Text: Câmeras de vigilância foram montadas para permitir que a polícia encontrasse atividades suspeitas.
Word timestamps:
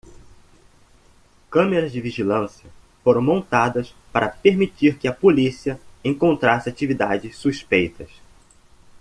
Câmeras 1.51 1.91
de 1.91 2.01
vigilância 2.01 2.67
foram 3.03 3.21
montadas 3.21 3.93
para 4.11 4.29
permitir 4.29 4.97
que 4.97 5.07
a 5.07 5.13
polícia 5.13 5.79
encontrasse 6.03 6.67
atividades 6.67 7.37
suspeitas. 7.37 8.09